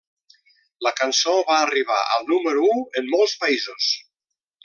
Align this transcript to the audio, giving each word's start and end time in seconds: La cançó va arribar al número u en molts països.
La 0.87 0.93
cançó 0.99 1.35
va 1.49 1.57
arribar 1.65 1.99
al 2.17 2.25
número 2.31 2.65
u 2.71 2.81
en 3.03 3.13
molts 3.13 3.39
països. 3.45 3.93